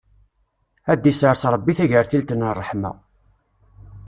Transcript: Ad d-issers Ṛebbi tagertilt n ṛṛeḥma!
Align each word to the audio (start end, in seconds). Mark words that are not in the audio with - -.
Ad 0.91 0.99
d-issers 1.01 1.43
Ṛebbi 1.53 1.73
tagertilt 1.77 2.31
n 2.35 2.41
ṛṛeḥma! 2.57 2.91